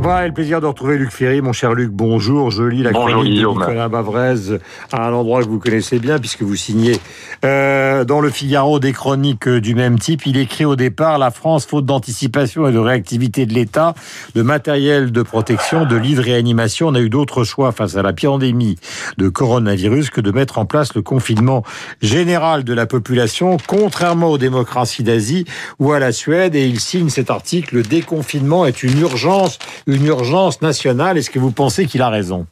[0.00, 1.40] Voilà, le plaisir de retrouver Luc Ferry.
[1.40, 2.52] Mon cher Luc, bonjour.
[2.52, 3.54] Je lis la bonjour, chronique Guillaume.
[3.56, 4.58] de Nicolas Bavrez
[4.92, 6.98] à un endroit que vous connaissez bien puisque vous signez
[7.44, 10.24] euh, dans le Figaro des chroniques du même type.
[10.26, 13.94] Il écrit au départ La France, faute d'anticipation et de réactivité de l'État,
[14.36, 18.02] de matériel de protection, de lits de réanimation, on a eu d'autres choix face à
[18.02, 18.76] la pandémie
[19.16, 21.64] de coronavirus que de mettre en place le confinement
[22.02, 25.44] général de la population, contrairement aux démocraties d'Asie
[25.80, 26.54] ou à la Suède.
[26.54, 31.18] Et il signe cet article Le déconfinement est une urgence, une urgence nationale.
[31.18, 32.46] Est-ce que vous pensez qu'il a raison?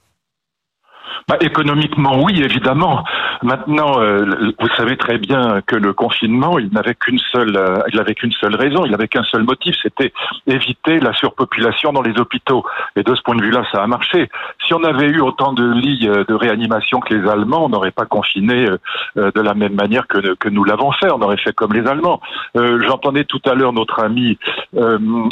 [1.29, 3.03] Bah, économiquement, oui, évidemment.
[3.43, 7.99] Maintenant, euh, vous savez très bien que le confinement, il n'avait qu'une seule, euh, il
[7.99, 10.13] avait qu'une seule raison, il n'avait qu'un seul motif, c'était
[10.47, 12.65] éviter la surpopulation dans les hôpitaux.
[12.95, 14.29] Et de ce point de vue-là, ça a marché.
[14.67, 17.91] Si on avait eu autant de lits euh, de réanimation que les Allemands, on n'aurait
[17.91, 18.79] pas confiné euh,
[19.17, 21.11] euh, de la même manière que, que nous l'avons fait.
[21.11, 22.21] On aurait fait comme les Allemands.
[22.55, 24.39] J'entendais tout à l'heure notre ami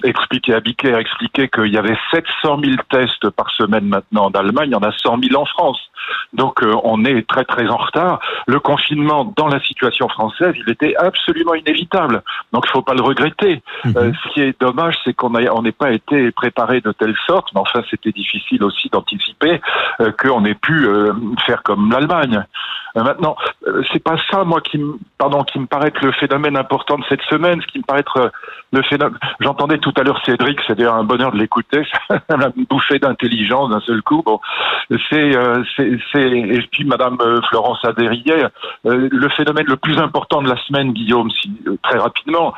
[0.04, 4.72] expliquer, Abiker expliquer qu'il y avait 700 000 tests par semaine maintenant en Allemagne, il
[4.72, 5.83] y en a 100 000 en France.
[6.32, 8.20] Donc euh, on est très très en retard.
[8.46, 12.22] Le confinement dans la situation française, il était absolument inévitable.
[12.52, 13.62] Donc il faut pas le regretter.
[13.86, 17.48] Euh, ce qui est dommage, c'est qu'on on n'ait pas été préparé de telle sorte,
[17.54, 19.60] mais enfin c'était difficile aussi d'anticiper
[20.00, 20.86] euh, qu'on ait pu
[21.46, 22.44] faire comme l'Allemagne.
[22.97, 26.12] Euh, maintenant, euh, c'est pas ça moi qui me pardon qui me paraît être le
[26.12, 27.61] phénomène important de cette semaine.
[27.61, 28.28] Ce qui me paraît être euh,
[28.73, 29.19] le phénomène.
[29.41, 31.83] J'entendais tout à l'heure Cédric, c'est d'ailleurs un bonheur de l'écouter.
[32.28, 34.22] la bouffée d'intelligence d'un seul coup.
[34.25, 34.41] Bon,
[35.11, 38.45] c'est euh, c'est c'est et puis Madame Florence Adérier,
[38.87, 42.55] euh, le phénomène le plus important de la semaine, Guillaume, si, euh, très rapidement,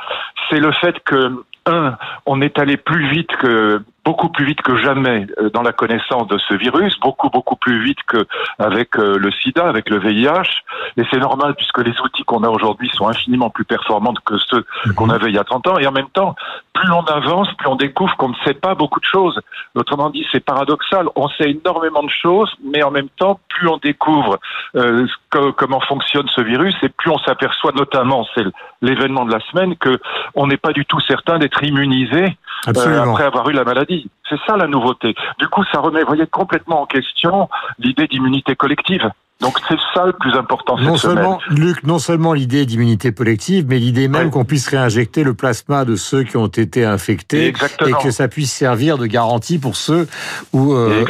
[0.49, 4.77] c'est le fait que un, on est allé plus vite que beaucoup plus vite que
[4.77, 8.25] jamais euh, dans la connaissance de ce virus, beaucoup beaucoup plus vite que
[8.57, 10.51] avec euh, le SIDA, avec le VIH,
[10.95, 14.65] et c'est normal puisque les outils qu'on a aujourd'hui sont infiniment plus performants que ceux
[14.95, 16.35] qu'on avait il y a 30 ans, et en même temps,
[16.73, 19.37] plus on avance, plus on découvre qu'on ne sait pas beaucoup de choses.
[19.75, 23.77] Autrement dit, c'est paradoxal, on sait énormément de choses, mais en même temps, plus on
[23.77, 24.37] découvre
[24.75, 28.45] euh, que- comment fonctionne ce virus, et plus on s'aperçoit, notamment, c'est
[28.81, 29.99] l'événement de la semaine, que
[30.35, 32.37] on n'est pas du tout certain d'être immunisé
[32.67, 34.09] euh, après avoir eu la maladie.
[34.29, 35.15] C'est ça la nouveauté.
[35.39, 39.09] Du coup, ça remet, vous voyez, complètement en question l'idée d'immunité collective.
[39.39, 41.15] Donc c'est ça le plus important cette Non semaine.
[41.17, 45.85] seulement, Luc, non seulement l'idée d'immunité collective, mais l'idée même qu'on puisse réinjecter le plasma
[45.85, 47.99] de ceux qui ont été infectés Exactement.
[47.99, 50.07] et que ça puisse servir de garantie pour ceux
[50.53, 51.05] ou euh,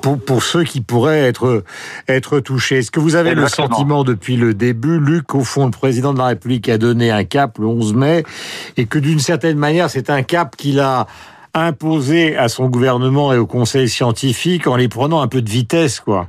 [0.00, 1.62] pour, pour ceux qui pourraient être
[2.08, 2.78] être touchés.
[2.78, 3.66] Est-ce que vous avez Exactement.
[3.68, 7.10] le sentiment depuis le début, Luc, au fond, le président de la République a donné
[7.10, 8.24] un cap le 11 mai
[8.78, 11.06] et que d'une certaine manière, c'est un cap qu'il a
[11.54, 16.00] imposé à son gouvernement et au conseil scientifique en les prenant un peu de vitesse,
[16.00, 16.28] quoi?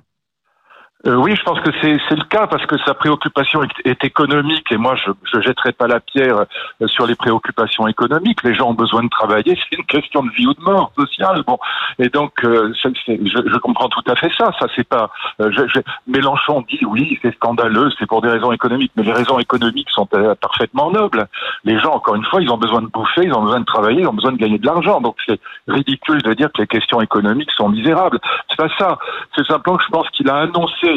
[1.08, 4.76] Euh, oui, je pense que c'est le cas parce que sa préoccupation est, économique et
[4.76, 6.40] moi je je jetterai pas la pierre
[6.82, 8.44] euh, sur les préoccupations économiques.
[8.44, 11.42] Les gens ont besoin de travailler, c'est une question de vie ou de mort sociale.
[11.48, 11.58] Bon,
[12.00, 12.90] et donc euh, je,
[13.24, 14.52] je comprends tout à fait ça.
[14.60, 15.10] Ça c'est pas.
[15.40, 19.14] euh, je- je- Mélenchon dit oui, c'est scandaleux, c'est pour des raisons économiques, mais les
[19.14, 21.28] raisons économiques sont euh, parfaitement nobles.
[21.64, 24.02] Les gens, encore une fois, ils ont besoin de bouffer, ils ont besoin de travailler,
[24.02, 25.00] ils ont besoin de gagner de l'argent.
[25.00, 25.40] Donc c'est
[25.70, 28.20] ridicule de dire que les questions économiques sont misérables.
[28.50, 28.98] C'est pas ça.
[29.34, 30.89] C'est simplement que je pense qu'il a annoncé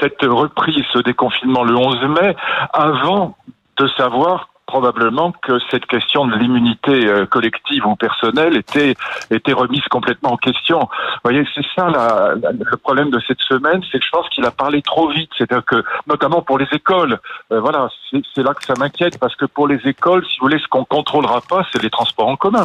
[0.00, 2.36] cette reprise, ce déconfinement le 11 mai,
[2.72, 3.36] avant
[3.78, 8.94] de savoir probablement que cette question de l'immunité euh, collective ou personnelle était
[9.30, 10.80] était remise complètement en question.
[10.80, 14.28] Vous voyez, c'est ça la- la- le problème de cette semaine, c'est que je pense
[14.30, 15.30] qu'il a parlé trop vite.
[15.36, 17.18] C'est-à-dire que, notamment pour les écoles,
[17.52, 20.46] euh, voilà, c'est c'est là que ça m'inquiète parce que pour les écoles, si vous
[20.46, 22.64] voulez, ce qu'on contrôlera pas, c'est les transports en commun.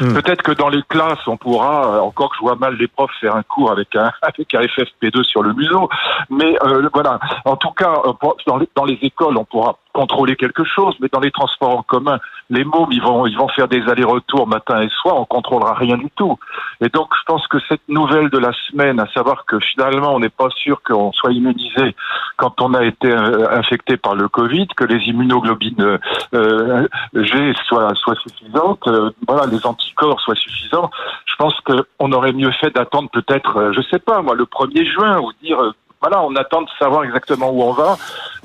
[0.00, 0.14] Hmm.
[0.14, 3.10] Peut-être que dans les classes, on pourra, euh, encore que je vois mal les profs
[3.20, 5.88] faire un cours avec un avec un FFP2 sur le museau,
[6.30, 7.18] mais euh, voilà.
[7.44, 8.12] En tout cas, euh,
[8.46, 11.82] dans les, dans les écoles, on pourra contrôler quelque chose, mais dans les transports en
[11.82, 12.18] commun,
[12.50, 15.96] les mômes, ils vont, ils vont faire des allers-retours matin et soir, on contrôlera rien
[15.96, 16.36] du tout.
[16.80, 20.20] Et donc, je pense que cette nouvelle de la semaine, à savoir que finalement, on
[20.20, 21.94] n'est pas sûr qu'on soit immunisé
[22.36, 25.98] quand on a été euh, infecté par le Covid, que les immunoglobines euh,
[26.34, 30.90] euh, G soient, soient suffisantes, euh, voilà, les anticorps soient suffisants.
[31.26, 34.84] Je pense qu'on aurait mieux fait d'attendre peut-être, euh, je sais pas, moi, le 1er
[34.92, 35.72] juin, ou dire,
[36.04, 37.96] voilà, on attend de savoir exactement où on va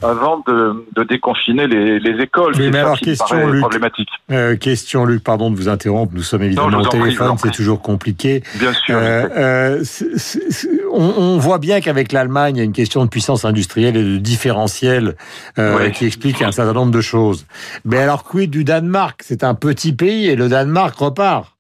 [0.02, 2.54] avant de, de déconfiner les, les écoles.
[2.58, 3.60] Oui, mais alors, question, Luc.
[3.60, 4.08] problématique.
[4.32, 6.14] Euh, question, Luc, pardon de vous interrompre.
[6.16, 8.42] Nous sommes évidemment Non, au téléphone, c'est toujours compliqué.
[8.56, 8.96] Bien sûr.
[8.98, 9.84] Euh, euh,
[10.94, 14.04] on, on voit bien qu'avec l'Allemagne, il y a une question de puissance industrielle et
[14.04, 15.16] de différentiel
[15.58, 15.92] Oui.
[15.92, 17.46] qui explique un certain nombre de choses.
[17.84, 21.58] Mais alors, quid du Danemark C'est un petit pays et le Danemark repart.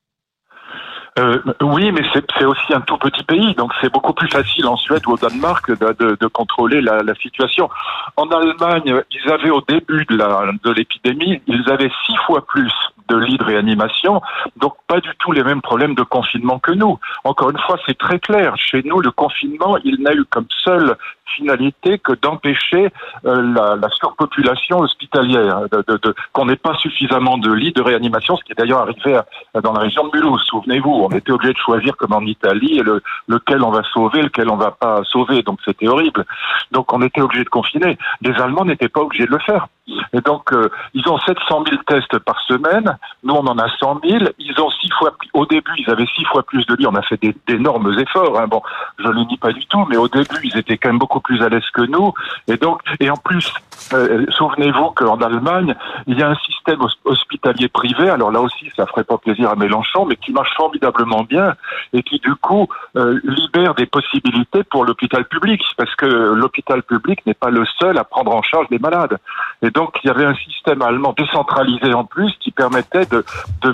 [1.19, 4.77] Euh, oui, mais c'est aussi un tout petit pays, donc c'est beaucoup plus facile en
[4.77, 7.69] Suède ou au Danemark de, contrôler la, la situation.
[8.15, 12.71] En Allemagne, ils avaient au début de l'épidémie, ils avaient six fois plus
[13.09, 14.21] de lits de réanimation,
[14.57, 16.99] donc pas du tout les mêmes problèmes de confinement que nous.
[17.23, 18.55] Encore une fois, c'est très clair.
[18.57, 20.95] Chez nous, le confinement, il n'a eu comme seule
[21.35, 22.89] finalité que d'empêcher
[23.25, 27.81] euh, la, la, surpopulation hospitalière, de, de, de qu'on n'ait pas suffisamment de lits de
[27.81, 29.19] réanimation, ce qui est d'ailleurs arrivé
[29.63, 30.43] dans la région de Mulhouse.
[30.47, 34.49] Souvenez-vous, on était obligé de choisir comme en Italie le, lequel on va sauver, lequel
[34.49, 35.43] on va pas sauver.
[35.43, 36.25] Donc c'était horrible.
[36.71, 37.97] Donc on était obligé de confiner.
[38.21, 39.67] Les Allemands n'étaient pas obligés de le faire.
[40.13, 42.97] Et donc euh, ils ont 700 000 tests par semaine.
[43.23, 44.25] Nous on en a 100 000.
[44.39, 46.87] Ils ont six fois au début ils avaient six fois plus de lits.
[46.87, 48.39] On a fait d'énormes efforts.
[48.39, 48.47] Hein.
[48.47, 48.61] Bon,
[48.97, 51.41] je le nie pas du tout, mais au début ils étaient quand même beaucoup plus
[51.41, 52.13] à l'aise que nous.
[52.47, 53.53] Et donc, et en plus,
[53.93, 55.75] euh, souvenez-vous qu'en Allemagne,
[56.07, 58.09] il y a un système hospitalier privé.
[58.09, 61.53] Alors là aussi, ça ferait pas plaisir à Mélenchon, mais qui marche formidablement bien
[61.93, 67.25] et qui du coup euh, libère des possibilités pour l'hôpital public, parce que l'hôpital public
[67.25, 69.17] n'est pas le seul à prendre en charge les malades.
[69.61, 73.23] Et donc, il y avait un système allemand décentralisé en plus qui permettait de,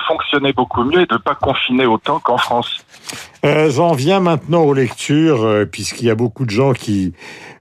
[0.08, 2.86] fonctionner beaucoup mieux et de pas confiner autant qu'en France.
[3.44, 7.14] Euh, J'en viens maintenant aux lectures, euh, puisqu'il y a beaucoup de gens qui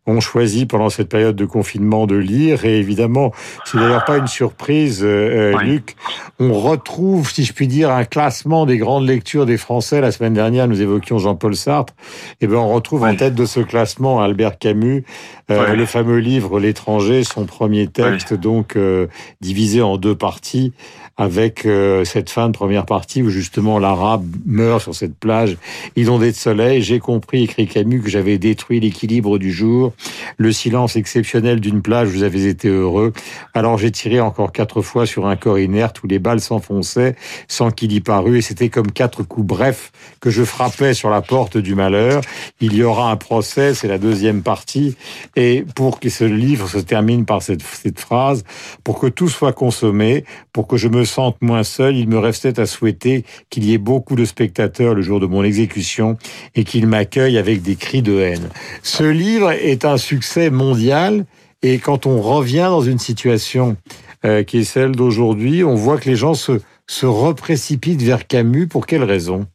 [0.07, 2.65] ont choisi pendant cette période de confinement de lire.
[2.65, 3.33] Et évidemment,
[3.65, 5.97] c'est d'ailleurs pas une surprise, euh, euh Luc.
[6.39, 10.01] On retrouve, si je puis dire, un classement des grandes lectures des Français.
[10.01, 11.95] La semaine dernière, nous évoquions Jean-Paul Sartre.
[12.41, 15.05] Et eh ben, on retrouve en tête de ce classement Albert Camus,
[15.51, 19.07] euh, le fameux livre L'étranger, son premier texte, donc euh,
[19.41, 20.73] divisé en deux parties
[21.17, 25.57] avec euh, cette fin de première partie où justement l'arabe meurt sur cette plage
[25.95, 26.83] inondée de soleil.
[26.83, 29.93] J'ai compris, écrit Camus, que j'avais détruit l'équilibre du jour,
[30.37, 33.13] le silence exceptionnel d'une plage, vous avez été heureux.
[33.55, 37.15] Alors j'ai tiré encore quatre fois sur un corps inerte où les balles s'enfonçaient
[37.47, 41.23] sans qu'il y parût et c'était comme quatre coups brefs que je frappais sur la
[41.23, 42.23] porte du malheur.
[42.61, 44.97] Il y aura un procès, c'est la deuxième partie
[45.37, 48.45] et pour que ce livre se termine par cette, cette phrase,
[48.83, 52.59] pour que tout soit consommé, pour que je me sente moins seul, il me restait
[52.61, 56.17] à souhaiter qu'il y ait beaucoup de spectateurs le jour de mon exécution
[56.55, 58.49] et qu'ils m'accueillent avec des cris de haine.
[58.83, 61.25] Ce livre est un succès mondial
[61.63, 63.77] et quand on revient dans une situation
[64.25, 68.67] euh, qui est celle d'aujourd'hui, on voit que les gens se, se reprécipitent vers Camus.
[68.67, 69.47] Pour quelle raison?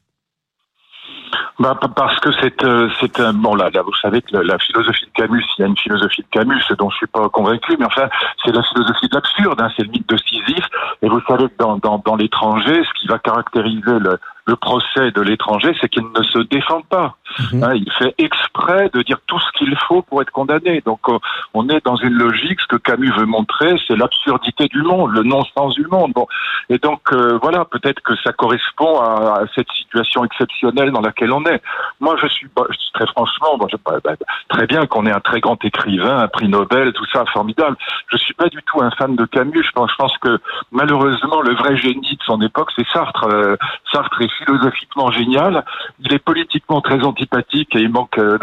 [1.59, 5.06] Bah, parce que c'est euh, c'est un bon là, là vous savez que la, philosophie
[5.06, 7.85] de Camus, il y a une philosophie de Camus dont je suis pas convaincu, mais
[7.85, 8.07] enfin
[8.44, 10.67] c'est la philosophie de l'absurde, hein, c'est le mythe de Sisyphe.
[11.01, 15.11] Et vous savez que dans dans, dans l'étranger, ce qui va caractériser le le procès
[15.11, 17.15] de l'étranger, c'est qu'il ne se défend pas.
[17.53, 17.63] Mhm.
[17.63, 20.81] Hein, il fait exprès de dire tout ce qu'il faut pour être condamné.
[20.85, 21.19] Donc euh,
[21.53, 25.23] on est dans une logique, ce que Camus veut montrer, c'est l'absurdité du monde, le
[25.23, 26.13] non-sens du monde.
[26.13, 26.27] Bon.
[26.69, 31.45] Et donc euh, voilà, peut-être que ça correspond à, cette situation exceptionnelle dans laquelle on
[31.45, 31.61] est.
[31.99, 32.63] Moi, je suis, bah,
[32.93, 34.15] très franchement, je, bah, bah,
[34.49, 37.77] très bien qu'on ait un très grand écrivain, un prix Nobel, tout ça, formidable.
[38.11, 39.63] Je suis pas du tout un fan de Camus.
[39.63, 40.39] Je pense, je pense que
[40.71, 43.27] malheureusement, le vrai génie de son époque, c'est Sartre.
[43.31, 43.55] Euh,
[43.91, 45.65] Sartre est philosophiquement génial.
[46.00, 48.38] Il est politiquement très antipathique et il manque euh,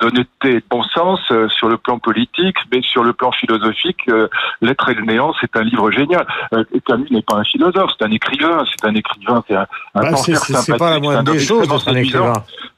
[0.00, 4.08] d'honnêteté et de bon sens euh, sur le plan politique, mais sur le plan philosophique,
[4.08, 4.28] euh,
[4.60, 6.26] L'être et le néant, c'est un livre génial.
[6.86, 10.16] Camus n'est pas un philosophe, c'est un écrivain, c'est un écrivain, c'est un, un bah,
[10.16, 12.32] C'est pas la moindre des choses de un écrivain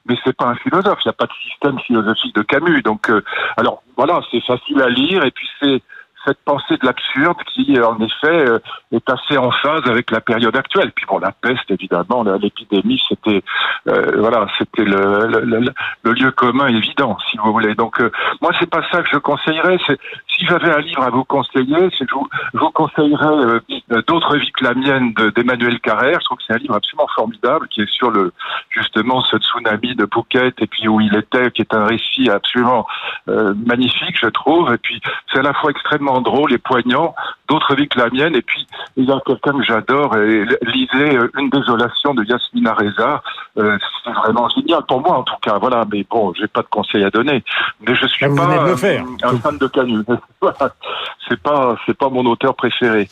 [0.06, 0.98] mais c'est pas un philosophe.
[1.04, 2.82] Il n'y a pas de système philosophique de Camus.
[2.82, 3.08] Donc,
[3.56, 5.82] alors voilà, c'est facile à lire et puis c'est
[6.24, 8.58] cette pensée de l'absurde qui, en effet, euh,
[8.92, 10.92] est assez en phase avec la période actuelle.
[10.92, 13.42] Puis bon, la peste, évidemment, l'épidémie, c'était
[13.88, 15.72] euh, voilà, c'était le,
[16.04, 17.74] lieu commun évident, si vous voulez.
[17.74, 18.10] Donc, euh,
[18.42, 19.78] moi, c'est pas ça que je conseillerais.
[19.86, 23.60] Si j'avais un livre à vous conseiller, c'est je vous, je vous conseillerais
[24.06, 26.18] d'autres vies que la mienne d'Emmanuel Carrère.
[26.20, 28.32] Je trouve que c'est un livre absolument formidable qui est sur le
[28.70, 32.86] justement ce tsunami de Phuket et puis où il était, qui est un récit absolument
[33.26, 34.72] magnifique, je trouve.
[34.72, 35.00] Et puis,
[35.32, 37.14] c'est à la fois extrêmement drôle et poignant,
[37.48, 38.34] d'autres vies que la mienne.
[38.34, 42.74] Et puis, il y a quelqu'un que j'adore, et lisez euh, Une désolation de Yasmina
[42.74, 43.22] Reza.
[43.58, 45.58] Euh, c'est vraiment génial pour moi, en tout cas.
[45.58, 47.44] Voilà, mais bon, j'ai pas de conseils à donner.
[47.86, 50.04] Mais je suis pas euh, un fan de Camus.
[51.28, 53.08] c'est pas, c'est pas mon auteur préféré.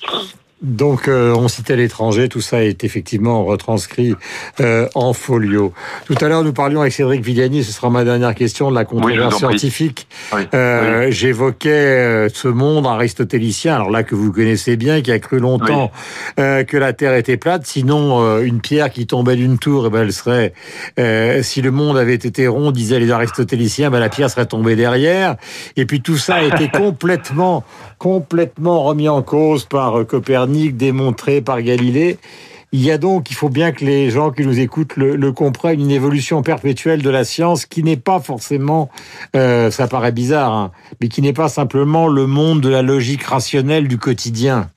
[0.61, 4.17] Donc, euh, on citait l'étranger, tout ça est effectivement retranscrit
[4.61, 5.73] euh, en folio.
[6.07, 8.85] Tout à l'heure, nous parlions avec Cédric Villani, ce sera ma dernière question, de la
[8.85, 10.09] controverse scientifique.
[10.55, 15.39] Euh, j'évoquais euh, ce monde aristotélicien, alors là que vous connaissez bien, qui a cru
[15.39, 15.93] longtemps
[16.41, 20.03] euh, que la Terre était plate, sinon une pierre qui tombait d'une tour, eh ben,
[20.03, 20.53] elle serait,
[21.43, 25.37] si le monde avait été rond, disaient les aristotéliciens, ben, la pierre serait tombée derrière.
[25.77, 27.65] Et puis tout ça a été complètement,
[27.99, 32.19] complètement remis en cause par Copernic démontré par Galilée.
[32.71, 35.81] Il y a donc, il faut bien que les gens qui nous écoutent le, comprennent,
[35.81, 38.91] une évolution perpétuelle de la science qui n'est pas forcément,
[39.35, 43.23] euh, ça paraît bizarre, hein, mais qui n'est pas simplement le monde de la logique
[43.23, 44.69] rationnelle du quotidien.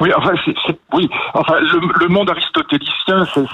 [0.00, 3.44] Oui, enfin, c'est, oui, enfin, le, monde aristotélicien, c'est,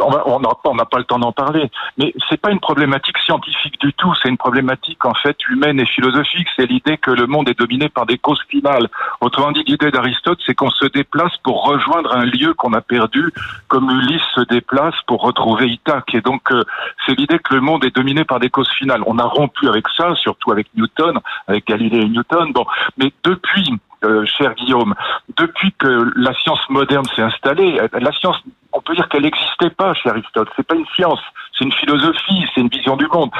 [0.00, 3.80] on n'a on n'a pas le temps d'en parler, mais c'est pas une problématique scientifique
[3.80, 4.12] du tout.
[4.22, 6.48] C'est une problématique en fait humaine et philosophique.
[6.56, 8.88] C'est l'idée que le monde est dominé par des causes finales.
[9.20, 13.32] Autrement dit, l'idée d'Aristote, c'est qu'on se déplace pour rejoindre un lieu qu'on a perdu,
[13.68, 16.14] comme Ulysse se déplace pour retrouver Ithaque.
[16.14, 16.62] Et donc, euh,
[17.06, 19.02] c'est l'idée que le monde est dominé par des causes finales.
[19.06, 22.52] On a rompu avec ça, surtout avec Newton, avec Galilée et Newton.
[22.52, 24.94] Bon, mais depuis euh, cher Guillaume,
[25.36, 28.36] depuis que la science moderne s'est installée, la science,
[28.72, 30.48] on peut dire qu'elle n'existait pas chez Aristote.
[30.56, 31.20] C'est pas une science,
[31.56, 33.30] c'est une philosophie, c'est une vision du monde.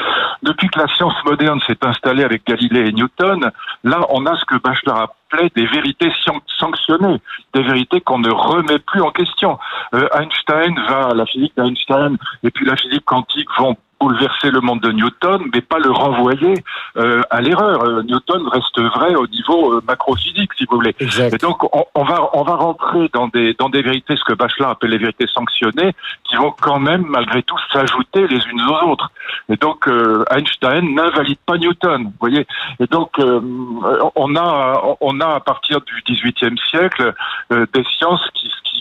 [0.42, 3.50] Depuis que la science moderne s'est installée avec Galilée et Newton,
[3.84, 6.12] là, on a ce que Bachelard appelait des vérités
[6.58, 7.20] sanctionnées,
[7.54, 9.58] des vérités qu'on ne remet plus en question.
[9.94, 14.80] Euh, Einstein va, la physique d'Einstein et puis la physique quantique vont bouleverser le monde
[14.80, 16.54] de Newton, mais pas le renvoyer
[16.96, 17.84] euh, à l'erreur.
[17.84, 20.94] Euh, Newton reste vrai au niveau euh, macrophysique, si vous voulez.
[21.00, 21.62] Et donc,
[21.94, 24.98] on, va on va rentrer dans des dans des vérités, ce que Bachelard appelle les
[24.98, 25.92] vérités sanctionnées,
[26.24, 29.12] qui vont quand même malgré tout s'ajouter les unes aux autres.
[29.48, 29.88] Et donc,
[30.30, 32.46] Einstein n'invalide pas Newton, vous voyez.
[32.80, 37.14] Et donc, on a on a à partir du XVIIIe siècle
[37.50, 38.71] des sciences qui qui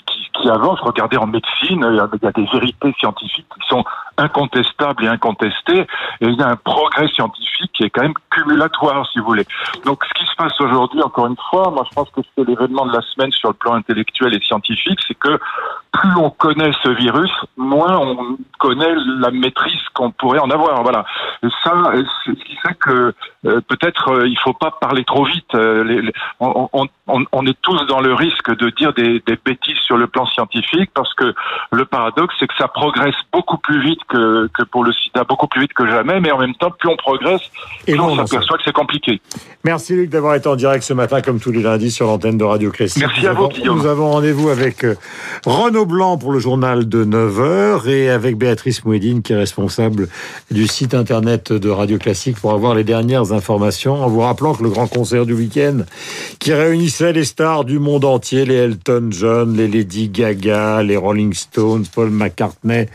[0.50, 0.80] avance.
[0.82, 3.84] Regardez en médecine, il y a des vérités scientifiques qui sont
[4.18, 5.82] incontestables et incontestées,
[6.22, 9.46] et il y a un progrès scientifique qui est quand même cumulatoire, si vous voulez.
[9.86, 12.86] Donc, ce qui se passe aujourd'hui, encore une fois, moi, je pense que c'est l'événement
[12.86, 15.40] de la semaine sur le plan intellectuel et scientifique, c'est que
[15.92, 20.82] plus on connaît ce virus, moins on connaît la maîtrise qu'on pourrait en avoir.
[20.84, 21.06] Voilà.
[21.64, 21.74] Ça,
[22.24, 23.14] c'est ce qui fait que
[23.46, 25.54] euh, peut-être euh, il faut pas parler trop vite.
[25.56, 26.10] Euh,
[26.40, 30.92] on, est tous dans le risque de dire des, des bêtises sur le plan scientifique
[30.94, 31.34] parce que
[31.72, 35.48] le paradoxe, c'est que ça progresse beaucoup plus vite que, que pour le sida, beaucoup
[35.48, 37.52] plus vite que jamais, mais en même temps, plus on progresse,
[37.86, 39.22] plus on s'aperçoit que c'est compliqué.
[39.64, 42.44] Merci Luc d'avoir été en direct ce matin, comme tous les lundis, sur l'antenne de
[42.44, 43.04] Radio Classique.
[43.06, 43.78] Merci à vous, Guillaume.
[43.78, 44.86] Nous avons rendez-vous avec
[45.46, 50.08] Renaud Blanc pour le journal de 9h et avec Béatrice Mouedine, qui est responsable
[50.50, 54.04] du site internet de Radio Classique pour avoir les dernières informations.
[54.04, 55.82] En vous rappelant que le grand concert du week-end,
[56.40, 61.34] qui réunissait les stars du monde entier, les Elton John, les Lady Gaga, les Rolling
[61.34, 62.88] Stones, Paul McCartney,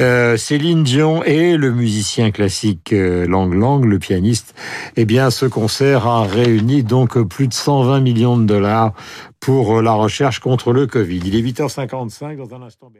[0.00, 4.54] euh, Céline Dion et le musicien classique euh, Lang Lang, le pianiste,
[4.96, 8.92] eh bien, ce concert a réuni donc plus de 120 millions de dollars
[9.40, 11.20] pour la recherche contre le Covid.
[11.24, 12.92] Il est 8h55 dans un instant.